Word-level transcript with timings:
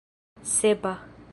sepa 0.55 0.93